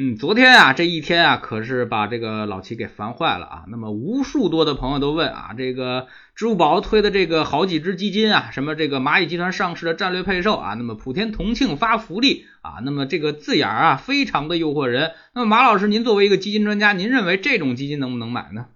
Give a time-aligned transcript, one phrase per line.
[0.00, 3.64] 嗯，昨天啊，这一天啊，可是把这个老齐给烦坏了啊。
[3.66, 6.06] 那么无数多的朋友都问啊，这个
[6.36, 15.10] 支付宝推的这个好几只基金啊，什么这个蚂蚁集团上市的战略配售啊，那么普天同庆发福利啊，那么这个字眼儿啊，非常的诱惑人。
[15.34, 18.66] 那么马老师，您作为一个基金专家，您认为这种基金能不能买呢？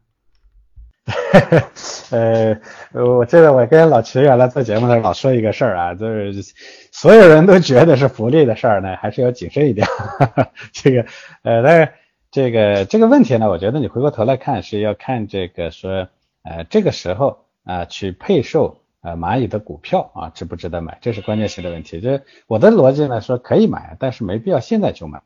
[2.11, 2.61] 呃，
[2.95, 6.33] 我记得我跟老齐原来做节目的时候老说一个事儿啊，就是
[6.93, 9.89] 所有人都觉得是福利的事儿呢，还是要谨慎一点。
[10.73, 11.07] 这个，
[11.43, 11.93] 呃，但是
[12.31, 16.07] 这个这个问题呢，我觉得你回过头来看是要看这个说，
[16.45, 22.01] 呃，这个时候啊去配售呃蚂蚁的股票啊值不值得买，这是关键性的问题。
[22.01, 25.23] 就我的逻辑呢说可以买，但是没必要现在就买。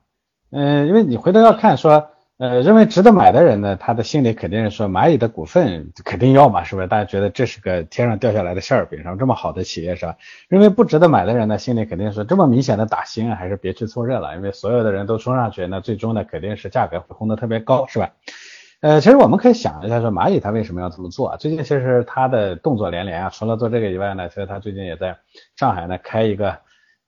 [0.51, 2.11] 嗯，因为你回头要看说。
[2.38, 6.86] 呃，认为值得买的人呢，他的心里肯定是说蚂蚁的股份肯定要嘛，是不是？
[6.86, 10.16] 大家觉得这是个天上掉下来的馅儿饼，上这么好的企业是吧？
[10.48, 18.11] 认为不值得买的人呢，心里肯定是这么明显的打星啊，还是别去凑热闹，因为所有的人都冲上去，那最终呢肯定是价格会轰得特别高，是吧？
[18.83, 21.36] 呃，其实我们可以想一下，说蚂蚁它为什么要这么做啊？
[21.39, 25.16] 最近其实它的动作连连啊，除了做这个以外呢，其实它最近也在
[25.56, 26.58] 上海呢开一个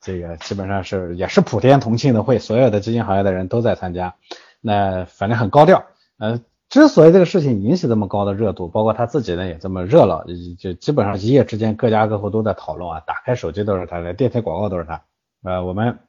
[0.00, 4.14] 这个基本上是也是普天同庆的会，所有的基金行业的人都在参加。
[4.61, 5.84] 那反正很高调，
[6.19, 10.25] 呃，之所以这个事情引起这么高的热度，包括他自己呢也这么热闹，
[10.59, 15.03] 就基本上一夜之间各家各户都在讨论啊，打开手机都是他的，电梯广告都是他。
[15.42, 16.00] 呃，我们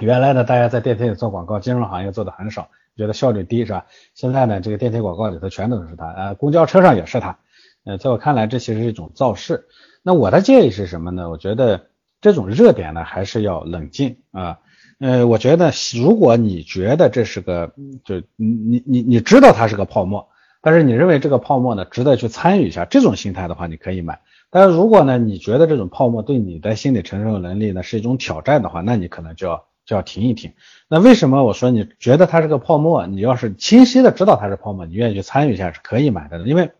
[0.00, 3.86] 原来呢，大家在电梯里做广告，金融行业做的很少，觉得效率低是吧？
[4.14, 7.38] 现在呢，这个电梯广告里头全都是他，呃，公交车上也是他。
[7.84, 9.68] 呃，在我看来，这其实是一种造势。
[10.02, 11.30] 那我的建议是什么呢？
[11.30, 11.86] 我觉得
[12.20, 14.58] 这种热点呢，还是要冷静啊。
[14.98, 17.72] 呃我觉得如果你觉得这是个，
[18.04, 20.28] 就你你你你知道它是个泡沫，
[20.62, 24.20] 但是你认为这个泡沫呢值得去参与一下，这种心态的话，你可以买。
[24.48, 30.52] 但是如果呢你觉得这种泡沫对你的心理承受能力呢是一种挑战的话，那你可能就要就要停一停。
[30.88, 33.06] 那为什么我说你觉得它是个泡沫？
[33.06, 36.38] 你要是清晰的知道它是泡沫，你愿意去参与一下是可以买的。
[36.46, 36.70] 因为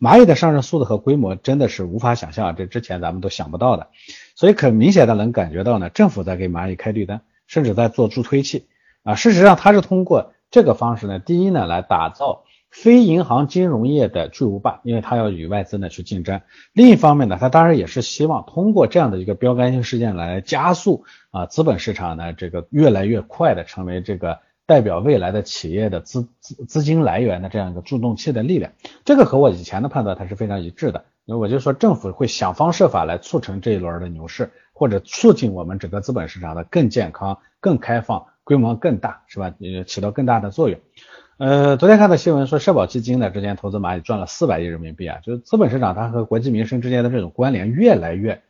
[0.00, 3.88] 蚂蚁的上升速度和规模真的是无法想象，这之前咱们都想不到的，
[4.34, 7.20] 所以很明显的能感觉到呢，政府在给蚂蚁开绿灯。
[7.46, 8.66] 甚至在做助推器
[9.02, 16.40] 啊，事实上它是通过这个方式呢，第一呢来打造非银行金融业的巨无霸，因为它要与外资呢去竞争。
[16.72, 28.72] 另一方面呢，它当然也是希望通过这样的一个标杆性事件来加速啊资本市场呢这个越来越快的成为这个代表未来的企业的资资资金来源的这样一个助动器的力量。
[29.04, 34.50] 这个和我以前的判断它是非常一致的，因为我就说政府会想方设法来促成这一轮的牛市。
[34.78, 39.54] 或者促进我们整个资本市场的更健康、更开放、规模更大，是吧？
[39.58, 40.78] 呃，起到更大的作用。
[41.38, 48.42] 呃，昨天看到新闻说，社保基金呢之前投资蚂蚁赚了四百亿人民币啊，就是资本市场它和国计民生之间的这种关联越来越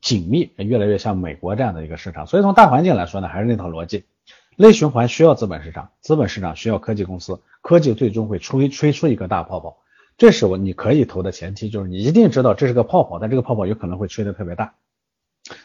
[0.00, 2.26] 紧密，越来越像美国这样的一个市场。
[2.26, 4.04] 所以从大环境来说呢，还是那套逻辑，
[4.56, 9.78] 内循环需要资本市场，资本市场需要科技公司，科技最终会吹吹出一个大泡泡。
[10.16, 14.74] 这时候你可以投的前提，就是你一定知道这是个泡泡，但这个泡泡有可能会吹得特别大。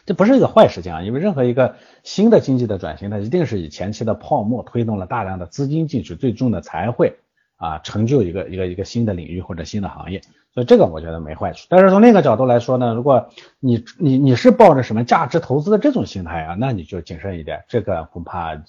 [0.06, 7.16] 这不是一个坏事情啊，因为任何一个新的经济的转型，它一定是以前期的泡沫推动了大量的资金进去，最终呢才会
[7.56, 10.20] 啊成就一个一个一个新的领域或者新的行业，
[10.52, 11.66] 所以这个我觉得没坏处。
[11.70, 18.62] 但是从另一个角度来说呢，如果你你你是抱着什么价值投资的这种心态啊，那你就谨慎一点，这个恐怕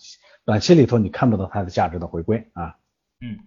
[0.45, 2.75] 短期里头你看不到它的价值的回归啊。
[3.19, 3.39] 嗯。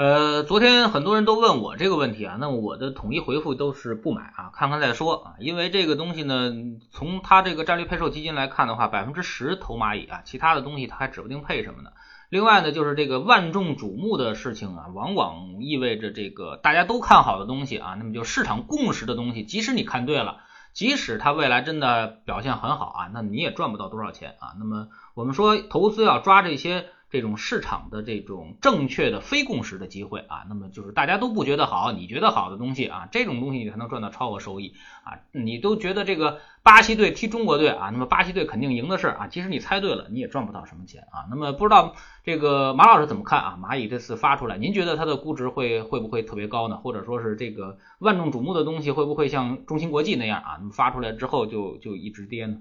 [0.00, 6.54] 呃，昨天很多人都问我这个问题啊，那我的统一回复都是不买啊，看看再说啊，因为这个东西呢，
[6.90, 11.90] 从它这个战略配售基金来看的话，百分之十投蚂蚁啊，其他的东西它还指不定配什么呢。
[12.30, 20.38] 另外呢，就是这个万众瞩目的事情啊，往往意味着这个大家都看好的东西啊，那么就市场共识的东西，即使你看对了，
[20.72, 24.56] 即使它未来真的表现很好啊，那你也赚不到多少钱啊。
[24.58, 26.86] 那么我们说投资要抓这些。
[27.10, 35.18] 这种市场的这种正确的非共识的机会啊，那么就是大家都不觉得好，你觉得好的东西啊，这种东西你才能赚到超额收益啊。
[35.32, 41.26] 你都觉得这个巴西队踢中国队啊，那么巴西队肯定赢的是啊，其实你猜对了，你也赚不到什么钱啊。
[41.28, 43.58] 那么不知道这个马老师怎么看啊？
[43.60, 46.76] 蚂蚁这次发出来，您觉得它的估值会会不会特别高呢？
[46.76, 50.56] 或者说是这个万众瞩目的东西会不会像中芯国际那样啊？
[50.60, 52.58] 那么发出来之后就就一直跌呢？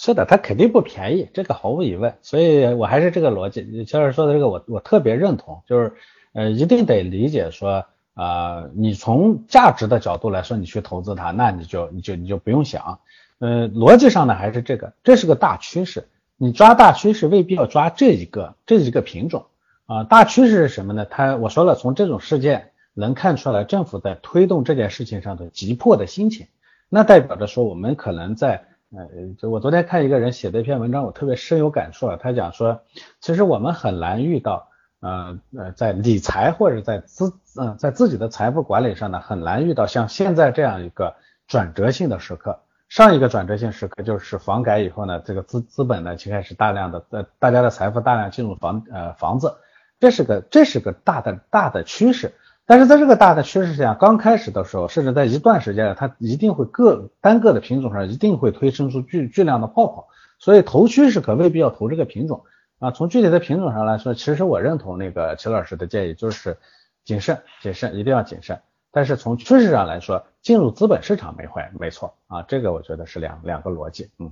[0.00, 2.14] 是的，它肯定不便宜，这个毫无疑问。
[2.22, 5.92] 所以我还是这个逻辑，乔老师说的这个，我我特别认同，就是
[6.32, 7.84] 呃，一定得理解说，
[8.14, 13.00] 呃，你从价值的角度来说，你去投资它，那你就你就你就不用想，
[13.40, 16.06] 呃，逻辑上呢还是这个，这是个大趋势，
[16.36, 19.46] 你抓大趋势未必要抓这一个这一个品种
[19.86, 20.04] 啊。
[20.04, 21.06] 大趋势是什么呢？
[21.06, 26.46] 它我说了，从这种事件能看出来政府在推动这件事情上的急迫的心情，
[26.88, 29.06] 那代表着说我们可能在呃，
[29.38, 32.18] 就我昨天看一个人写的一篇文章，我特别深有感触啊。
[32.18, 32.80] 他讲说，
[33.20, 34.68] 其实我们很难遇到
[35.00, 42.60] 呃呃在理财或者在资嗯在自己的财富管理上呢，很难遇到像现在这样一个转折性的时刻。
[42.88, 49.56] 上一个转折性时刻就是房改以后呢，这个资资本呢就开始大量的呃大家的财富大量进入房呃房子，
[50.00, 52.32] 这是个这是个大的大的趋势。
[52.68, 60.08] 但是在这个大的趋势下，刚开始的时候，甚至在一段时间内，它一定会个单个的品种上一定会推生出巨巨量的泡泡。
[60.38, 62.44] 所以投趋势可未必要投这个品种
[62.78, 62.90] 啊。
[62.90, 66.58] 从具体的品种上来说，其实我认同那个齐老师的建议，就是
[67.06, 68.60] 谨慎谨慎，一定要谨慎。
[68.92, 74.30] 但是从趋势上来说，进入资本市场没坏，没错啊，这个我觉得是两两个逻辑，嗯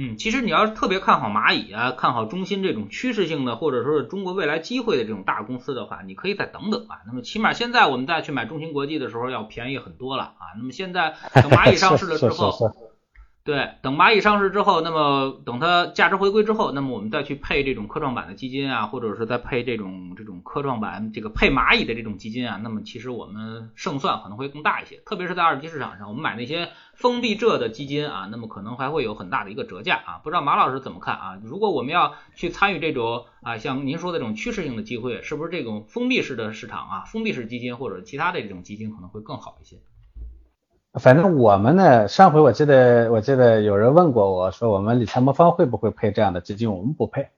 [0.00, 6.98] 嗯，其实你要是特别看好蚂蚁啊，看好中芯这种趋势性的，或者说是中国未来机会的这种大公司的话，你可以再等等啊。
[7.04, 10.54] 那么起码现在我们再去买中芯国际的时候要便宜很多了啊。
[10.56, 12.72] 那么现在等蚂蚁上市了之后。
[13.48, 24.96] 对，等蚂蚁上市之后，那么等它价值回归之后，那么我们再去配这种科创板的基金啊，或者是再配这种这种科创板这个配蚂蚁的这种基金啊，那么其实我们胜算可能会更大一些。
[25.06, 30.20] 特别是在二级市场上，我们买那些封闭这的基金啊，那么可能还会有很大的一个折价啊。
[30.22, 31.40] 不知道马老师怎么看啊？
[31.42, 39.78] 如果我们要去参与这种啊，像您说的这种趋势性的机会，是不是这种封闭式的市场啊，封闭式基金或者其他的这种基金可能会更好一些？
[40.98, 46.72] 反正我们呢，上回我记得我记得有人问过我说，我们理财魔方会不会配这样的基金？
[46.72, 47.28] 我们不配，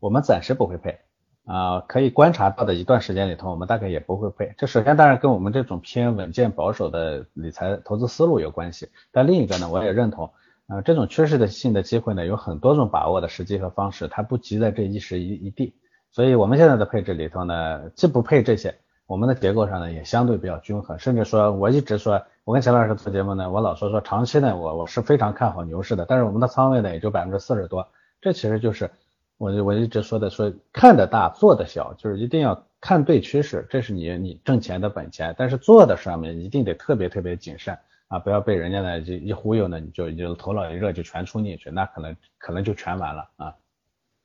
[0.00, 0.98] 我们暂时不会配
[1.44, 1.80] 啊。
[1.80, 4.54] 可以观察到的一段时间里头，我们大概也不会配。
[4.56, 10.32] 这首先当然跟我们这种偏稳健保守的理财投资思路有关系，但另一个呢，我也认同
[10.66, 15.74] 啊，这种趋势的性的机会呢，有很多种把握的时机和方式，它不急在这一时一一地。
[16.10, 18.76] 所以我们现在的配置里头呢，既不配这些。
[19.06, 27.86] 我们的结构上呢也相对比较均衡，甚至说我一直说，我跟钱老师做节目呢，我老说说长期呢，我我是非常看好牛市的，但是我们的仓位呢也就百分之四十多，
[28.22, 28.90] 这其实就是
[29.36, 37.76] 我我一直说的，说看得大做的小，就是一定要看对趋势，这是你你挣钱的本钱，但是做的上面一定得特别特别谨慎
[38.08, 43.54] 啊，不要被人家呢就一忽悠呢，你就就头脑一热就全冲进去，那可能可能就全完了啊。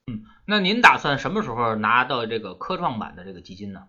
[0.07, 3.83] 嗯，那您打算什么时候拿到这个科创板的这个基金呢？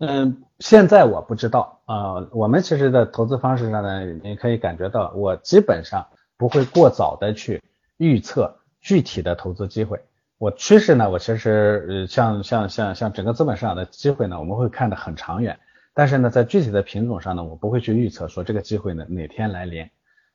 [0.00, 2.26] 嗯，现在我不知道啊。
[2.32, 6.06] 我们其实的投资方式上呢，你可以感觉到，我基本上
[6.38, 7.62] 不会过早的去
[7.98, 10.00] 预测具体的投资机会。
[10.38, 15.58] 我趋势呢，我其实呃，像像像像整个资本市场的机会呢，我们会看得很长远。
[15.92, 19.90] 但是呢，在具体的品种上呢，我不会去预测说这个机会呢哪天来临。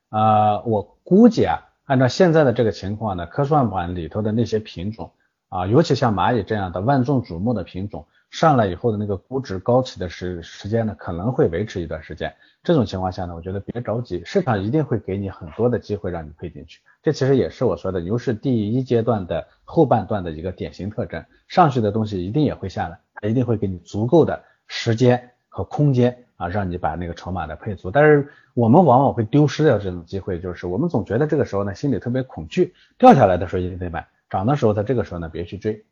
[0.10, 5.14] 啊，我估计啊，按照现在的这个情况呢，科创板里头的那些品种
[5.50, 8.06] 啊，尤其像蚂蚁这样的万众瞩目的品种。
[8.32, 12.36] 上来以后的那个估值高起的时时间呢，可能会维持一段时间。
[12.64, 16.82] 这种情况下呢，我觉得别着急，市场一定会给你很多的机会让你配进去。
[17.02, 21.24] 这其实也是我说的牛市第一阶段的后半段的一个典型特征。
[21.48, 27.90] 上去的东西一定也会下来，它一定会给你足够的时间和空间啊，让你把那个筹码的配足。
[27.90, 35.86] 但是我们往往会丢失掉这种机会，就是我们总觉得这个时候呢，心里特别恐惧，掉下来的时候一定得买，涨的时候在这个时候呢，别去追。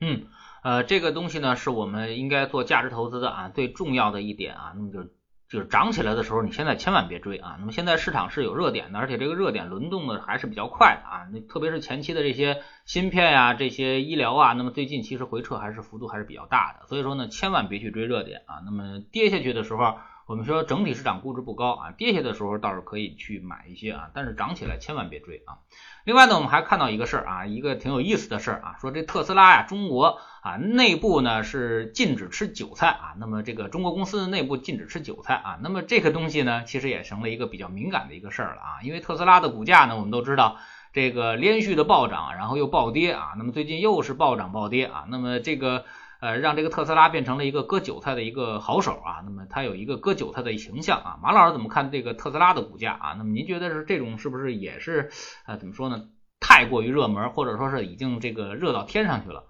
[0.00, 0.24] 嗯。
[0.62, 5.02] 呃，这个东西呢，是我们应该做价值投资的啊，最重要的一点啊，那么就
[5.48, 7.56] 就是涨起来的时候，你现在千万别追啊。
[7.58, 11.26] 那么现在市场是有热点的，而且这个热点轮动的还是比较快的啊。
[11.32, 18.62] 那特别是前期的这些芯片呀、这些医疗啊，那么最近其实回撤还是幅度还是比较大的，所以说呢，千万别去追热点啊。
[18.64, 19.98] 那么跌下去的时候。
[20.32, 25.58] 我们说整体市场估值不高啊，跌下的时候倒是可以去买一些啊，但是涨起来千万别追啊。
[26.04, 40.56] 另外呢，我们还看到一个事儿啊，一个挺有意思的事儿啊，说这特斯拉呀，中国啊内部呢是禁止吃韭菜啊，那么这个中国公司内部禁止吃韭菜啊，那么这个东西呢，其实也成了一个比较敏感的一个事儿了啊，因为特斯拉的股价呢，我们都知道
[40.94, 45.84] 这个连续的暴涨，然后又暴跌啊，那么最近又是暴涨暴跌啊，那么这个。
[46.22, 51.18] 呃，让这个特斯拉变成了一个割韭菜的一个好手啊，那么它有一个割韭菜的形象啊。
[51.20, 53.14] 马老师怎么看这个特斯拉的股价啊？
[53.18, 55.10] 那么您觉得是这种是不是也是
[55.46, 56.04] 呃怎么说呢？
[56.38, 59.46] 太过于热门，或者说是已经这个热到天上去了？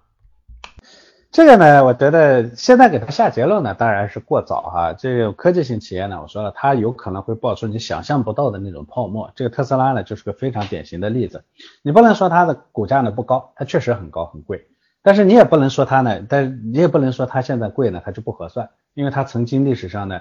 [1.31, 4.95] 这个呢，我觉得现在给它下结论呢，当然是过早哈。
[4.95, 9.31] 这个科技型企业呢，我说了，它有可能会爆出你想象不到的那种泡沫。
[9.37, 11.45] 这个特斯拉呢，就是个非常典型的例子。
[11.83, 14.69] 你不能说它的股价呢不高，它确实很高很贵。
[15.03, 20.21] 但是你也不能说它呢，但你也不能说它现在贵呢，它就不合算，因为它曾经历史上呢，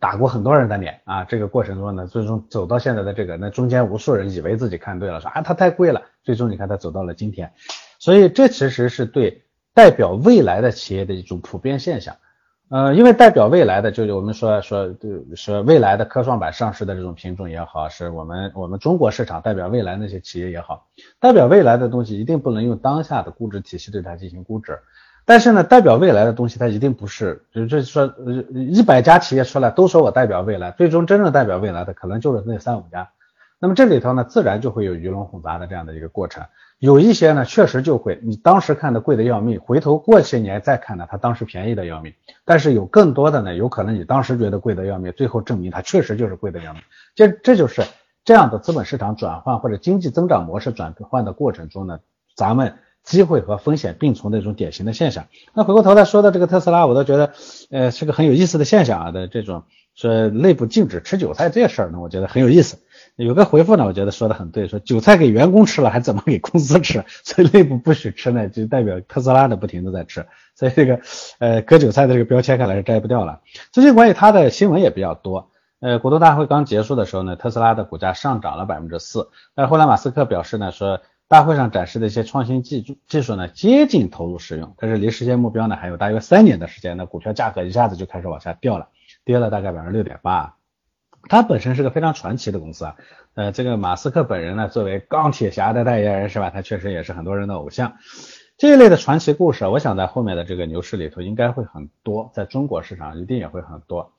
[0.00, 7.52] 打过很多人的脸啊，这个过程中呢，最终走到现在的这个，那中间无数人以为自己看对了，说啊它太贵了，最终你看它走到了今天，
[7.98, 12.16] 所以这其实是对代表未来的企业的一种普遍现象。
[12.68, 14.92] 呃，因为代表未来的，就是我们说说，
[15.36, 20.88] 说未来的科创板上市的这种品种也好，是我们我们中国市场代表未来那些企业也好，
[21.20, 24.80] 代表未来的东西一定不能用当下的估值体系对它进行估值。
[25.24, 33.10] 但是呢，代表未来的东西它一定不是，就就是说，呃，一百家企业出来都说我代表未来，最终真正代表未来的可能就是那三五家。
[33.60, 36.44] 那么这里头呢，自然就会有鱼龙混杂的这样的一个过程。
[36.78, 42.12] 有一些呢，确实就会，你当时看的贵的要命，回头过些年再看呢，它当时便宜的要命。
[42.44, 46.82] 但是有更多的呢，有可能你当时觉得贵的要命，最后证明它确实就是贵的要命。
[47.14, 47.82] 这这就是
[48.24, 52.00] 这样的资本市场转换或者经济增长模式转换的过程中呢，
[52.34, 55.26] 咱们机会和风险并存的一种典型的现象。
[55.54, 57.32] 那回过头来说到这个特斯拉，我都觉得，
[57.70, 59.62] 呃，是个很有意思的现象啊的这种
[59.96, 62.78] 说内部禁止吃韭菜这事儿呢，我觉得很有意思。
[63.16, 67.02] 有个回复呢，我觉得说的很对，说韭菜给员工吃了，还怎么给公司吃？
[67.24, 71.00] 所以内部不许吃呢，就代表特斯拉的不停的在吃，所以这个
[71.38, 73.40] 呃割韭菜的这个标签看来是摘不掉了。
[73.72, 75.50] 最近关于它的新闻也比较多，
[75.80, 88.88] 呃，股东大会刚结束的时候呢，特斯拉的股价上涨了百分之四，但后来马斯克表示呢，说大会上展示的一些创新技术技术呢接近投入使用，但是离实现目标呢还有大约三年的时间，那股票价格一下子就开始往下掉了，
[89.26, 90.56] 跌了大概百分之六点八。
[91.28, 92.96] 它本身是个非常传奇的公司啊，
[93.34, 96.50] 呃，这个马斯克本人呢，作为钢铁侠的代言人是吧？
[96.50, 97.96] 他确实也是很多人的偶像。
[98.56, 104.12] 这一类的传奇故事，我想在后面的这个牛市里头应该会很多，在中国市场一定也会很多。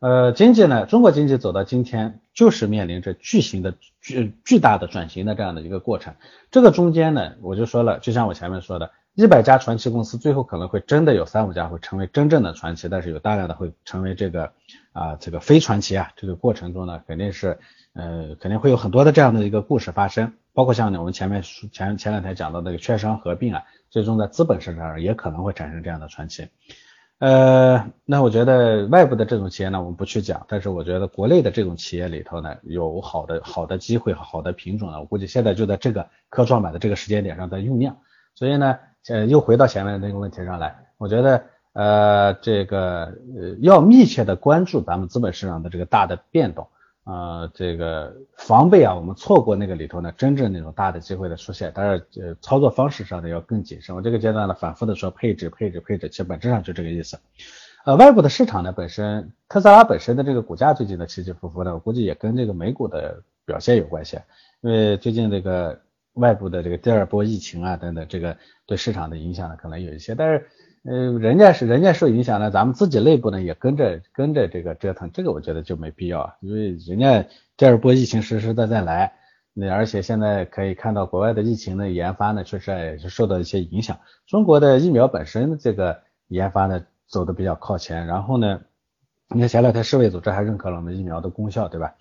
[0.00, 6.14] 呃，经济呢，中国经济走到今天，就是面临着巨型的巨巨大的转型的这样的一个过程。
[6.50, 8.90] 这个中间呢，我就说了，就像我前面说的。
[9.16, 14.52] 一百家传奇公司，最后可能会真的有三五家会成为真正的传奇，但是有大量的会成为这个
[14.92, 16.10] 啊这个非传奇啊。
[16.16, 17.56] 这个过程中呢，肯定是
[17.92, 26.48] 呃肯定会有很多的这样的一个故事发生，包括像我们前面前前两天讲到那个券商合并啊，最终在资本市场上也可能会产生这样的传奇。
[27.20, 37.96] 呃，那我觉得外部的这种企业呢，我们不去讲，但是我觉得国内的这种企业里头呢，有好的好的机会和好的品种呢，我估计现在就在这个科创板的这个时间点上在酝酿，
[38.34, 38.76] 所以呢。
[39.08, 41.44] 呃，又回到前面那个问题上来，我觉得，
[41.74, 46.66] 呃，这个呃，要密切的关注咱们资本市场的这个大的变动，
[47.04, 53.94] 啊，这个防备啊，我们错过那个里头呢，真正那种大的机会的出现，当然，呃，操作方式上呢要更谨慎。
[53.94, 57.18] 我这个阶段呢，反复的说配置，配置，配置，其实本质上就这个意思。
[57.84, 64.18] 呃，外部的市场呢，本身特斯拉本身的这个股价最近的起起伏伏的，我估计也跟这个美股的表现有关系，
[64.62, 65.78] 因为最近这个。
[66.14, 70.48] 外部的这个第二波疫情啊等等，这个对市场的影响呢可能有一些，但是
[70.84, 79.12] 呃人家是人家受影响呢，咱们自己内部呢也跟着跟着这个折腾，这个我觉得就没必要啊，因为人家第二波疫情实实在在来，
[79.52, 88.60] 那而且现在可以看到国外的疫情的研发呢确实也是受到一些影响，中国的疫苗本身这个研发呢走的比较靠前，然后呢，
[89.34, 91.94] 你看前两天世卫组织还认可了我们疫苗的功效，对吧？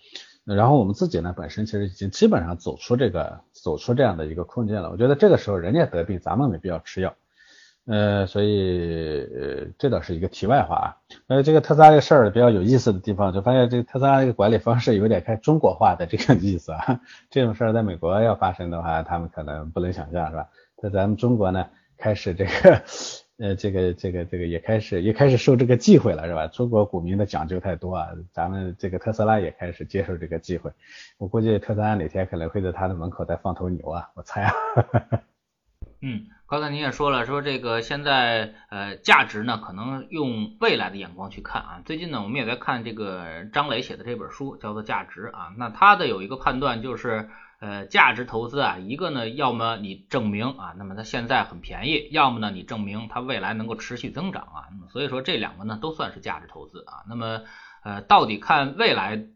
[0.46, 4.92] 然后我们自己呢，本身其实已经基本上走出这个走出这样的一个困境了。
[4.92, 7.16] 我觉得这个时候人家得病，咱们没必要吃药。
[7.86, 9.28] 呃，所以，
[9.78, 10.88] 这倒是一个题外话啊。
[11.28, 17.00] 呃，这个特斯拉这个事儿比较有意思的地方，就发现这个特斯拉这个管理方式有点开中国化的这个意思啊。
[17.32, 20.48] 这种事儿在美国要发生的话，他们可能不能想象，是吧？
[20.78, 21.68] 在咱们中国呢，
[21.98, 22.82] 开始这个。
[23.44, 26.48] 呃，这个这个这个也开始也开始受这个忌讳了，是吧？
[26.48, 30.72] 中国股民的讲究太多啊，咱们这个特斯拉也开始接受这个忌讳。
[31.18, 34.54] 我估计特斯拉哪天可能会在他的门口再放头牛啊，我猜啊。
[36.00, 41.82] 嗯，刚才您也说了，说这个现在呃价值呢，可能用未来的眼光去看啊。
[41.86, 45.54] 最近呢，我们也在看这个张磊写的这本书，叫做《价值》啊。
[45.58, 47.30] 那他的有一个判断就是。
[47.60, 54.68] 呃，价值投资啊，一个呢，要么你证明啊，那么它现在很便宜；要么呢，你证明它未来能够持续增长啊。
[54.70, 57.08] 那么所以说这两个呢，都算是价值投资啊。
[57.08, 57.44] 那么
[57.86, 59.28] 呃，到底看未来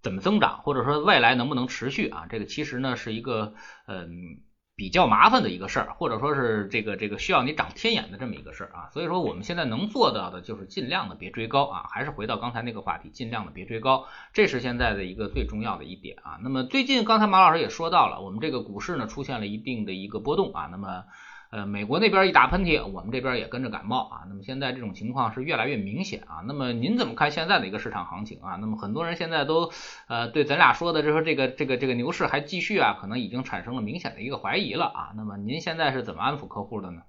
[0.00, 2.24] 怎么增长，或者说未来能不能持续啊？
[2.30, 3.52] 这个其实呢，是一个
[3.86, 4.40] 嗯。
[4.76, 16.38] 比较麻烦的一个事儿，或者说是这个这个需要你长天眼的这么一个事儿啊，所以说我们现在能做到的就是尽量的别追高啊，还是回到刚才那个话题，尽量的别追高，这是现在的一个最重要的一点啊。
[16.42, 21.04] 那么最近刚才马老师也说到了，我们这个股市呢出现了一定的一个波动啊，那么。
[21.50, 24.20] 呃，美国那边一打喷嚏，我们这边也跟着感冒啊。
[24.28, 26.42] 那么现在这种情况是越来越明显啊。
[26.46, 28.56] 那么您怎么看现在的一个市场行情啊？
[28.60, 29.70] 那么很多人现在都
[30.08, 35.12] 呃对咱俩说的，就说这个这个这个牛市还继续啊，可能已经产生了明显的一个怀疑了啊。
[35.16, 37.02] 那么您现在是怎么安抚客户的呢？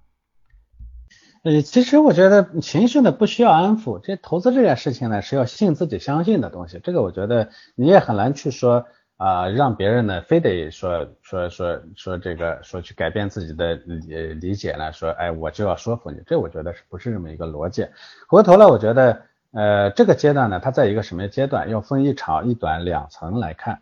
[1.44, 8.86] 呃，其实我觉得情绪呢不需要安抚，这投资这件事情呢是要信自己相信的东西，这个我觉得你也很难去说
[9.18, 17.82] 啊，让别人呢非得说说说说这个说去改变自己的理理解呢，说哎我就要说服你，这我觉得是不是这么一个逻辑？
[17.82, 17.90] 回
[18.30, 23.82] 过头来我觉得呃这个阶段呢，它在一个什么阶段，要分一长一短两层来看，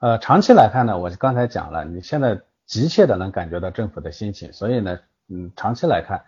[0.00, 4.98] 呃长期来看呢，我刚才讲了，你现在急切的能感觉到政府的心情，所以呢，
[5.28, 6.24] 嗯长期来看。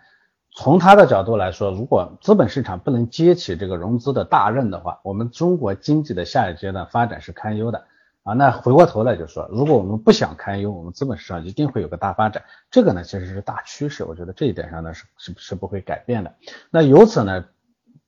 [0.58, 7.84] 从他的角度来说，如果资本市场不能接起这个融资的大任的话，我们中国经济的下一阶段发展是堪忧的
[8.26, 8.35] 啊。
[8.35, 12.42] 那回过头来就说，如果我们不想堪忧，我们资本市场一定会有个大发展。
[12.71, 16.35] 这个呢，其实是大趋势，我觉得这一点上呢是是是不会改变的。
[16.71, 17.45] 那由此呢，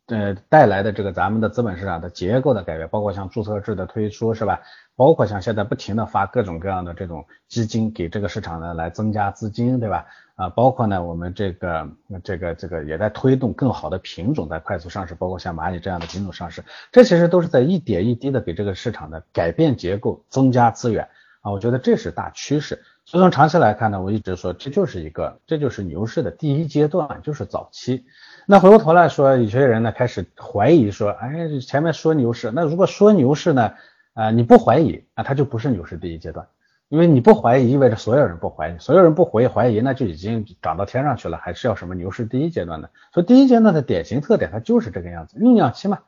[0.09, 4.61] 呃带来的这个咱们的资本市场的结构的改变，包括像注册制的推出，是吧？
[4.97, 10.07] 包括像现在不停的发各种各样的这种基金给这个市场呢来增加资金，对吧？
[10.39, 11.89] 啊，包括呢我们这个
[12.23, 21.09] 这个这个也在推动更好的品种在快速上市，包括像蚂蚁这样的品种上市，这其实都是在一点一滴的给这个市场的改变结构、增加资源
[21.41, 22.81] 啊，我觉得这是大趋势。
[23.05, 28.05] 所以从长期来看呢，我一直说这就是一个这就是牛市的第一阶段，就是早期。
[28.47, 33.75] 那回过头来说，有些人呢开始怀疑说，哎，前面说牛市，那如果说牛市呢？
[34.15, 36.45] 啊，你不怀疑啊，它就不是牛市第一阶段，
[36.89, 42.91] 因为你不怀疑意味着所有人不怀疑，所有人不怀怀疑，那就已经涨到天上去了，还是要什么牛市第一阶段的？
[43.13, 45.99] 所以第一阶段的典型特点，它就是这个样子，酝酿期嘛，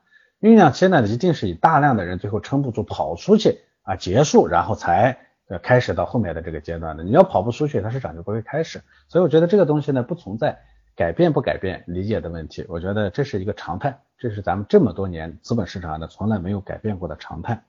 [0.40, 5.18] 酝酿期呢，一定是以大量的人最后撑不住跑出去啊结束，然后才
[5.49, 7.04] 呃开始到后面的这个阶段的。
[7.04, 8.80] 你要跑不出去，它市场就不会开始。
[9.08, 10.58] 所以我觉得这个东西呢，不存在
[10.96, 17.62] 改变不改变理解的问题，我觉得这是一个常态，这是咱们这么多年资本市场呢从来没有改变过的常态。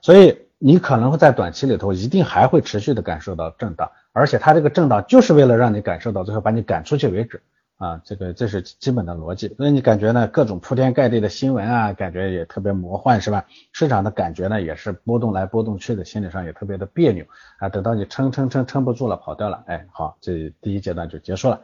[0.00, 7.42] 所以你可能会在短期里头一定还会持续的感受到震荡，而且它这个震荡就是为了让你感受到最后把你赶出去为止
[7.76, 9.48] 啊，这个这是基本的逻辑。
[9.54, 13.44] 所以你感觉呢，各种铺天盖地的新闻啊，感觉也特别魔幻是吧？
[13.72, 17.26] 市场的感觉呢也是波动来波动去的，心理上也特别的别扭
[17.58, 17.68] 啊。
[17.68, 21.60] 等到你撑撑撑撑不住了，跑掉了，哎，好，这第一阶段就结束了。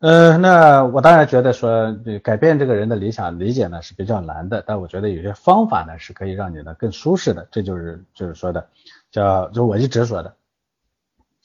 [0.00, 8.68] 呃，那我当然觉得说，改变这个人的理想理解呢是比较难的，但我觉得有些方法呢是可以让你呢更舒适的，这就是就是说的，
[9.10, 10.36] 叫就我一直说的，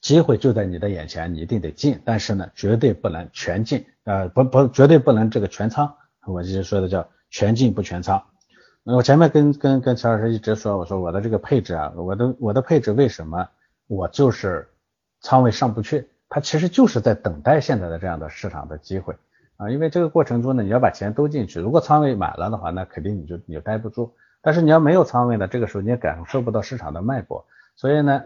[0.02, 5.92] 机会就在你的眼前，你一定得进，但是呢绝对不能全进，呃不不绝对不能这个全仓，
[6.28, 8.24] 我一直说的叫全进不全仓。
[8.84, 13.48] 我前面跟跟跟乔老师一直说，我说我的这个配置啊，我的我的配置为什么
[13.88, 14.70] 我就是
[15.22, 16.08] 仓位上不去？
[16.34, 19.16] 它其实就是在等待现在的这样的市场的机会
[19.56, 24.16] 啊，因为这个过程中呢，你要把钱都进去，如果仓位满了的话，那肯定你就你就待不住。
[24.42, 27.46] 但是你要没有仓位呢，这个时候你也感受不到市场的脉搏。
[27.76, 28.24] 所以呢，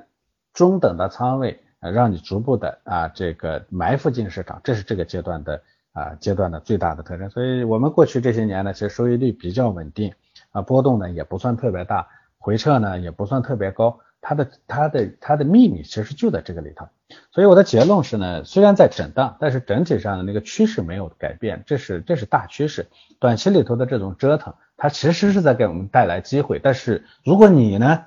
[0.53, 7.29] 中等的仓位啊，让你逐步的啊这个埋伏进市场，这是这个阶段的啊阶段的最大的特征。
[7.29, 10.13] 所以我们过去这些年呢，其实收益率比较稳定
[10.51, 13.99] 啊，波动呢也不算特别大，回撤呢也不算特别高。
[14.27, 16.85] 它的它的它的秘密其实就在这个里头，
[17.31, 22.87] 所以我的结论是呢，虽然在震荡，但是整体上的那个趋势没有改变，这是这是大趋势。
[23.19, 26.59] 短期里头的这种折腾，它其实是在给我们带来机会。
[26.59, 28.03] 但是如果你呢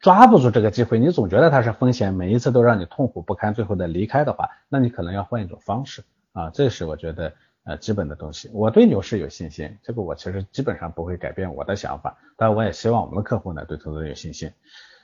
[0.00, 6.50] 抓不住这个机会，你总觉得它是风险，每一次都让你痛苦不堪，最后的离开的话，那你可能要换一种方式啊。
[6.50, 8.50] 这是我觉得呃基本的东西。
[8.52, 14.50] 我对牛市有信心，这个我其实基本上不会改变我的想法，但我也希望我们的客户呢对投资有信心。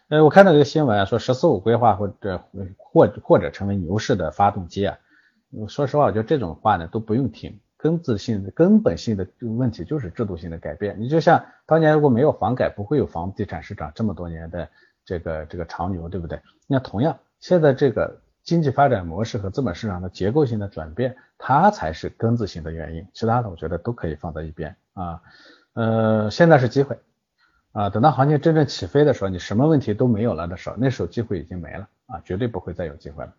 [0.09, 2.43] 呃，我看到这个新闻啊，说“十四五”规划或者
[2.79, 4.97] 或或者成为牛市的发动机啊。
[5.69, 10.99] 说实话，我觉得这种话呢都不用听，根子性的根本性的问题就是制度性的改变。
[10.99, 14.67] 你就像当年如果没有房改，不会有房地产市场这么多年的
[15.05, 16.41] 这个这个长牛，对不对？
[16.67, 25.21] 那同样，现在这个经济发展模式和资本市场的结构性的转变，它才是根子性的原因，其他的我觉得都可以放在一边啊。
[25.75, 26.99] 呃，现在是机会。
[27.73, 33.35] 啊，等到行情真正起飞的时候，你什么问题都没有了的时候，那时候机会已经没了啊，绝对不会再有机会了。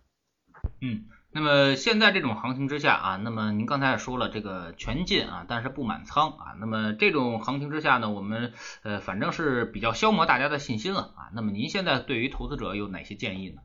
[0.82, 11.30] 嗯，那么现在这种行情之下啊，那么您刚才也说了，这个全进啊，但是不满仓啊，那么这种行情之下呢，我们呃反正是比较消磨大家的信心了啊。
[11.34, 13.62] 那么您现在对于投资者有哪些建议呢？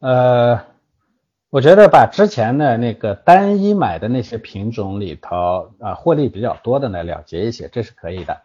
[0.00, 0.64] 呃，
[1.50, 8.42] 我觉得把之前的那个单一买的那些品种里头啊，获利比较多的呢了结一些，这是可以的。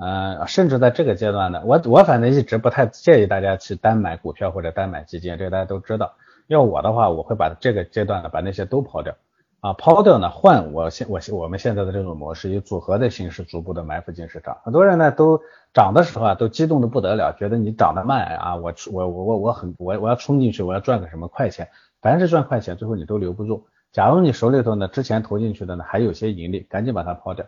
[0.00, 6.14] 呃，甚至在这个阶段呢，我我反正一直不太建议大家去单买股票或者单买基金，这个大家都知道。
[6.46, 9.14] 要我的话，我会把这个阶段呢把那些都抛掉
[9.60, 14.56] 啊，抛掉呢换我现我现我们现在的这种模式，以组合的形式逐步的埋伏进市场。
[14.64, 15.42] 很多人呢都
[15.74, 21.68] 涨的时候啊都激动的不得了，觉得你涨得慢啊，我我我我我很我我要冲进去，我要赚个什么快钱，
[22.00, 23.66] 凡是赚快钱，最后你都留不住。
[23.92, 27.44] 假如你手里头呢之前投进去的呢还有些盈利，赶紧把它抛掉。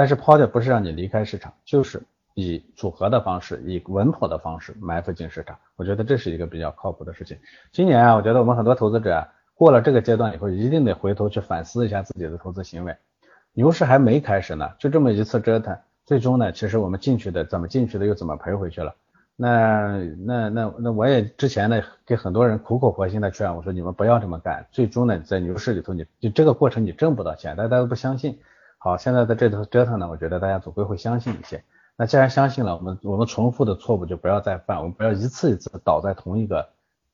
[0.00, 5.58] 但是抛掉不是让你离开市场，就是以组合的方式，以稳妥的方式埋伏进市场。
[5.76, 7.36] 我觉得这是一个比较靠谱的事情。
[7.70, 12.96] 今年啊，我觉得我们很多投资者过了这个阶段以后，一定得回头去反思一下自己的投资行为。
[13.52, 18.94] 牛市还没开始呢，就这么一次折腾，最终呢，其实我们进去的怎么进去的，又怎么赔回去了？
[19.36, 24.66] 那那那那我也之前呢，给很多人苦口婆心的劝我说，你们不要这么干。
[24.72, 28.38] 最终呢，在牛市里头，你就这个过程你挣不到钱，大家都不相信。
[28.82, 31.62] 好，现在在这头折腾呢，我觉得大家总归会相信一些。
[31.96, 36.66] 那既然相信了，我们我们重复的错误就不要再犯，我们不要一次一次倒在同一个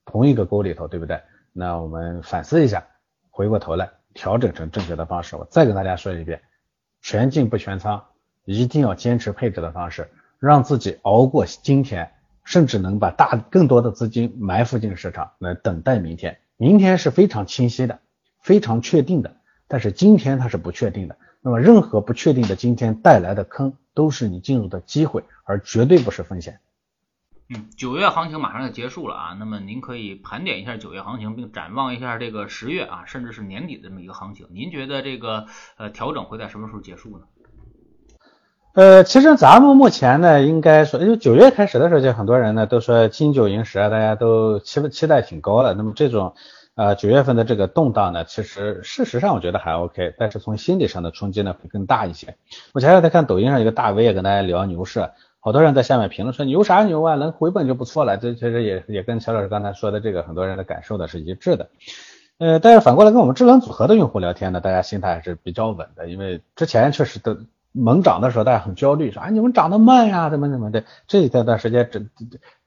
[0.05, 1.21] 同一个沟里头，对不对？
[1.53, 2.87] 那我们反思一下，
[3.33, 5.35] 回过头来调整成正确的方式。
[5.35, 6.41] 我再跟大家说一遍，
[7.03, 8.01] 全进不全仓，
[8.45, 12.13] 一定要坚持配置的方式，让自己熬过今天，
[12.45, 16.39] 甚至能把大更多的资金埋伏进市场，来等待明天。
[16.57, 17.99] 明天是非常清晰的，
[18.41, 19.35] 非常确定的，
[19.67, 21.17] 但是今天它是不确定的。
[21.47, 26.59] 那么，任何不确定的今天带来的坑，都是你进入的机会，而绝对不是风险。
[27.49, 34.49] 嗯，九月行情马上要结束了啊，那么您可以盘点一下九月行情，并展望一下这个十月啊，甚至是年底的这么一个行情。
[34.51, 37.21] 您觉得这个呃调整会在什么时候结束呢？
[38.75, 45.75] 呃，其实咱们目前呢，应该说，因为九月开始的时候，就很多人呢都说金九银十啊，大家都期期待挺高的。
[45.75, 46.35] 那么这种。
[46.77, 52.37] 呃，九月份的这个动荡呢，其实事实上我觉得还 OK，但是从心理上的冲击呢会更大一些。
[52.75, 55.09] 我前两天看抖音上一个大 V 也跟大家聊牛市，
[55.41, 58.19] 好多人在下面评论说牛啥牛啊，能回本就不错了。
[58.19, 61.71] 这其实也也跟乔老师刚才说的这个很多人的感受的是一致的。
[62.37, 67.39] 呃，但是反过来跟我们智能组合的用户聊天呢，大家心态还是比较稳的，因为之前确实都
[67.73, 70.85] 猛涨的时候大家很焦虑，说啊你们涨得慢呀，怎么怎么的。
[71.09, 72.07] 这一段时间整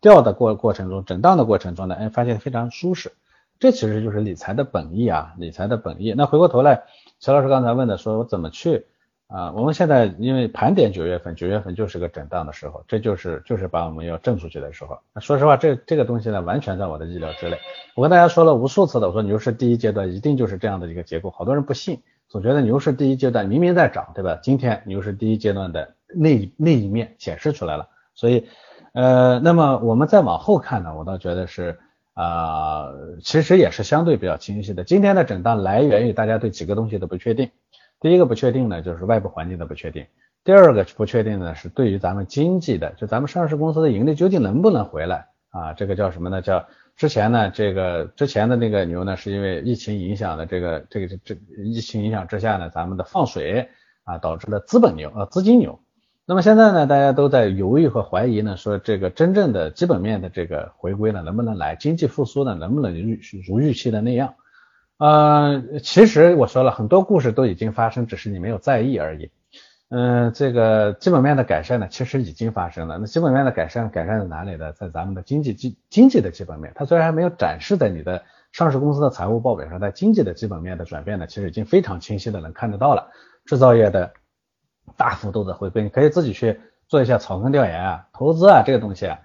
[0.01, 3.11] 掉的过过程中，震荡的过程中呢，哎发现非常舒适。
[3.59, 6.13] 这其实就是理财的本意啊，理财的本意。
[6.15, 6.83] 那回过头来，
[7.19, 8.85] 乔老师刚才问的，说我怎么去
[9.27, 9.51] 啊？
[9.51, 14.97] 我们现在因为盘点九月份，九月份就是个震荡的时候，这就是就是把我们要挣出去的时候。
[15.13, 17.57] 那说实话，这这个东西呢，完全在我的意料之内。
[17.95, 21.29] 我跟大家说了无数次的，我说牛市第一阶段一定就是这样的一个结构。
[21.29, 24.39] 好多人不信，总觉得牛市第一阶段明明在涨，对吧？
[24.41, 27.89] 今天牛市第一阶段的那那一面显示出来了。
[28.15, 28.47] 所以，
[28.93, 31.77] 呃，那么我们再往后看呢，我倒觉得是。
[32.19, 32.91] 啊，
[33.23, 34.83] 其实也是相对比较清晰的。
[34.83, 37.49] 今天的震荡来源于大家对几个东西的不确定。
[38.01, 40.03] 第一个不确定呢，就是外部环境的不确定；
[40.43, 45.71] 第二个不确定呢，是对于咱们经济的，就咱们上市公司的盈利究竟能不能回来啊？
[45.71, 46.41] 这个叫什么呢？
[46.41, 53.69] 叫之前呢，这个之前的那个牛呢，是因为疫情影响的这个这个这疫情影响之下呢，咱们的放水
[54.03, 55.79] 啊，导致了资本牛呃资金牛。
[56.29, 61.75] 那么现在呢，大家都在犹豫和怀疑呢，说这个真正的基本面的这个回归呢，能不能来？
[61.75, 64.35] 经济复苏呢，能不能如如预期的那样？
[64.99, 69.31] 呃，其实我说了很多故事都已经发生，只是你没有在意而已。
[69.89, 72.99] 嗯，这个基本面的改善呢，其实已经发生了。
[72.99, 74.71] 那基本面的改善，改善在哪里呢？
[74.73, 83.09] 在咱们的经济基经济的基本面，它虽然还没有展示在你的上市公司的财务报表上，但经济的基本面的转变呢，其实已经非常清晰的能看得到了。
[83.47, 84.11] 制造业的。
[84.99, 86.59] 大幅度的回归，你可以自己去
[86.89, 89.17] 做一下草根调研啊，投资啊这个东西啊，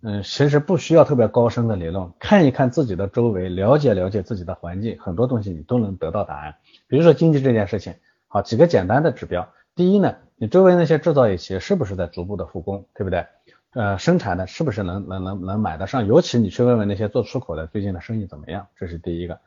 [0.00, 6.54] 嗯，其实不需要特别高深的理论，看一看自己的周围，了解了解自己的环境，很多东西你都能得到答案。
[6.86, 7.94] 比如说经济这件事情，
[8.26, 13.26] 好几个简单的指标，第一呢，你周围那些制造业企业是不是在逐步的复工，对不对？
[13.74, 16.06] 呃，生产的是不是能能能能买得上？
[16.06, 18.66] 尤其你去问问那些做出口的，最近的生意怎么样？
[18.78, 19.38] 这是第一个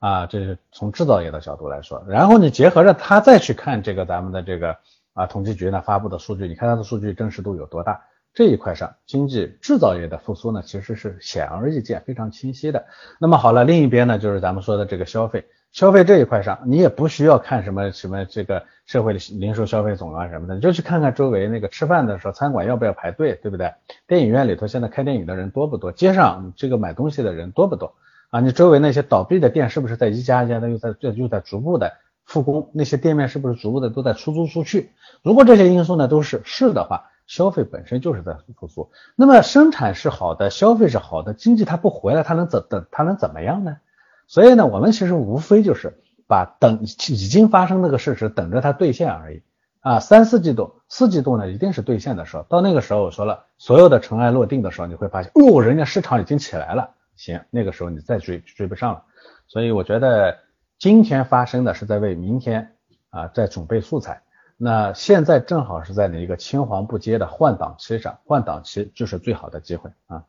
[0.00, 4.76] 啊，这是从制造业的角度来说，然后你结合着它再去看这个咱们的这个。
[5.18, 8.00] 啊，统计局呢发布的数据，你看它的数据真实度有多大？
[8.34, 12.86] 这一块上，经济制造业的复苏呢，其实是显而易见、非常清晰的。
[13.18, 23.72] 那么好了，另一边呢，就是咱们说的这个消费，消费这一块上，你也不需要看什么什么这个社会的零售消费总额什么的，你就去看看周围那个吃饭的时候，餐馆要不要排队，对不对？
[24.06, 25.90] 电影院里头现在看电影的人多不多？
[25.90, 27.92] 街上这个买东西的人多不多？
[28.30, 31.92] 啊，你周围那些倒闭的店是不是在一家一家的又在又在逐步的？
[32.28, 34.92] 复工那些店面是不是逐步的都在出租出去？
[35.22, 38.90] 如果这些因素呢都是是的话，消费本身就是在复苏。
[39.16, 43.78] 那么生产是好的，消费是好的，经济它不回来，它能怎等它能怎么样呢？
[44.26, 46.86] 所以呢，我们其实无非就是把等已
[47.16, 49.42] 经发生那个事实等着它兑现而已
[49.80, 49.98] 啊。
[49.98, 56.90] 三四季度、四季度呢一定是兑现的时候，到那个时候我说了，所有的尘埃落定的时候，你会发现哦，人家市场已经起来了。
[57.16, 59.02] 行，那个时候你再追追不上了。
[59.46, 60.36] 所以我觉得。
[60.78, 62.76] 今天发生的是在为明天
[63.10, 64.22] 啊在准备素材，
[64.56, 70.22] 那现在正好是在一个青黄不接的换挡期上，换挡期就是最好的机会啊。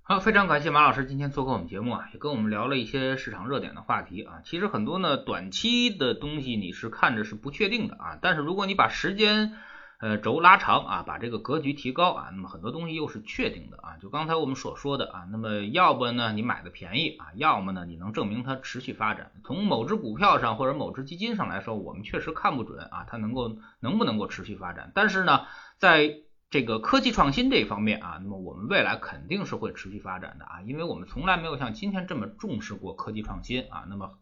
[0.00, 4.40] 好，非常感谢马老师今天做客我们节目啊，也跟我们聊了一些市场热点的话题啊。
[4.44, 9.52] 其实很多呢，短期的东西你是看着是不确定的啊，但是如果你把时间
[9.98, 13.96] 呃轴拉长啊，把这个格局提高啊，那么很多东西又是确定的啊。
[14.00, 19.32] 就刚才我们所说的啊，那么要不呢你买的便宜啊，要么呢你能证明它持续发展。
[19.44, 24.92] 从某只股票上或者某只基金上来说，我们确实看不准啊，它能够能不能够持续发展。
[24.94, 25.46] 但是呢，
[25.78, 26.16] 在
[26.48, 33.84] 这个科技创新这一方面啊，那么我们未来肯定是会持续发展的啊，因为我们从来没有像今天这么重视过科技创新啊。
[33.88, 34.12] 那么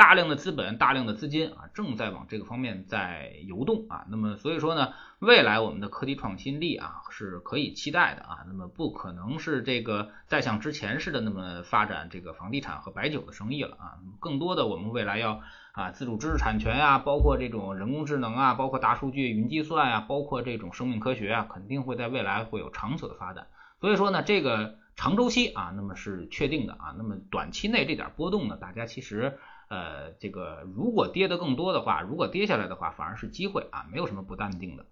[0.00, 4.06] 大量的资本、大量的资金啊，正在往这个方面在游动啊。
[4.08, 8.38] 那么所以说呢，未来我们的科技创新力啊是可以期待的啊。
[8.46, 13.98] 那么不可能是这个再像之前似的那么发展这个房地产和白酒的生意了啊。
[14.20, 15.42] 更多的我们未来要。
[15.72, 23.46] 啊，自主知识产权呀，包括这种人工智能啊，包括大数据、云计算呀，包括这种生命科学啊，肯定会在未来会有长久的发展。
[23.80, 26.92] 所以说呢，这个长周期啊，那么是确定的啊。
[26.98, 29.38] 那么短期内这点波动呢，大家其实
[29.70, 34.84] 呃，这个如果跌得更多的话，如果跌下来的话，反而是机会啊，没有什么不淡定的。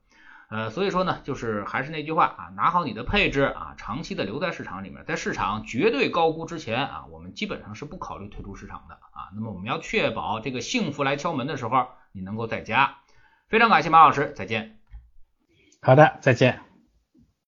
[0.50, 9.28] 呃，所以说呢，就是还是那句话啊，拿好你的配置啊，长期的留在市场里面，在市场绝对高估之前啊，我们基本上是不考虑退出市场的啊。
[9.34, 12.98] 那么我们要确保这个幸福来敲门的时候，你能够在家。
[13.48, 14.78] 非常感谢马老师，再见。
[15.82, 16.67] 好的，再见。